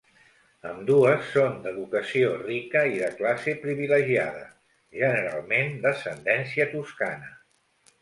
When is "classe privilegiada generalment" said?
3.21-5.81